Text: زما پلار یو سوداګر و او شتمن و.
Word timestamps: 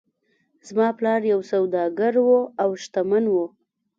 زما 0.67 0.87
پلار 0.97 1.21
یو 1.33 1.39
سوداګر 1.51 2.13
و 2.25 2.29
او 2.63 2.69
شتمن 2.83 3.25
و. 3.29 3.35